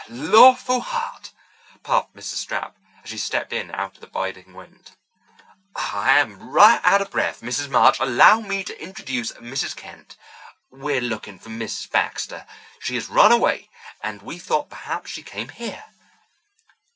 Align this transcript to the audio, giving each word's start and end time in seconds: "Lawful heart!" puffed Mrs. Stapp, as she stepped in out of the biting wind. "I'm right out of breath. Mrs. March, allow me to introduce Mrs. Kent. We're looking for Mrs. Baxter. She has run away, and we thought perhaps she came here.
"Lawful 0.09 0.79
heart!" 0.81 1.31
puffed 1.83 2.15
Mrs. 2.15 2.37
Stapp, 2.47 2.73
as 3.03 3.11
she 3.11 3.19
stepped 3.19 3.53
in 3.53 3.69
out 3.69 3.93
of 3.93 3.99
the 4.01 4.07
biting 4.07 4.53
wind. 4.55 4.93
"I'm 5.75 6.49
right 6.51 6.81
out 6.83 7.03
of 7.03 7.11
breath. 7.11 7.41
Mrs. 7.41 7.69
March, 7.69 7.99
allow 7.99 8.39
me 8.39 8.63
to 8.63 8.81
introduce 8.81 9.31
Mrs. 9.33 9.75
Kent. 9.75 10.17
We're 10.71 11.01
looking 11.01 11.37
for 11.37 11.49
Mrs. 11.49 11.87
Baxter. 11.91 12.47
She 12.79 12.95
has 12.95 13.09
run 13.09 13.31
away, 13.31 13.69
and 14.01 14.23
we 14.23 14.39
thought 14.39 14.71
perhaps 14.71 15.11
she 15.11 15.21
came 15.21 15.49
here. 15.49 15.85